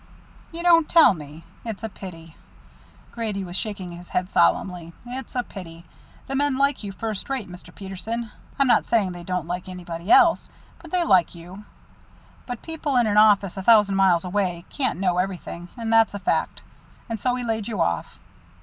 "You 0.51 0.63
don't 0.63 0.89
tell 0.89 1.13
me 1.13 1.43
that? 1.63 1.69
It's 1.69 1.83
a 1.83 1.87
pity." 1.89 2.35
Grady 3.11 3.43
was 3.43 3.55
shaking 3.55 3.91
his 3.91 4.09
head 4.09 4.31
solemnly. 4.31 4.93
"It's 5.05 5.35
a 5.35 5.43
pity. 5.43 5.85
The 6.25 6.33
men 6.33 6.57
like 6.57 6.83
you 6.83 6.91
first 6.91 7.29
rate, 7.29 7.47
Mr. 7.47 7.69
Peterson. 7.75 8.31
I'm 8.57 8.65
not 8.65 8.87
saying 8.87 9.11
they 9.11 9.23
don't 9.23 9.45
like 9.45 9.69
anybody 9.69 10.11
else, 10.11 10.49
but 10.79 10.89
they 10.89 11.03
like 11.03 11.35
you. 11.35 11.65
But 12.47 12.63
people 12.63 12.95
in 12.95 13.05
an 13.05 13.17
office 13.17 13.57
a 13.57 13.61
thousand 13.61 13.95
miles 13.95 14.25
away 14.25 14.65
can't 14.71 14.99
know 14.99 15.19
everything, 15.19 15.67
and 15.77 15.93
that's 15.93 16.15
a 16.15 16.19
fact. 16.19 16.63
And 17.07 17.19
so 17.19 17.35
he 17.35 17.43
laid 17.43 17.67
you 17.67 17.79
off." 17.79 18.17